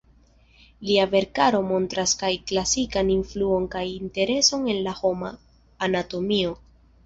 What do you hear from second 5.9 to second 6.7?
anatomio.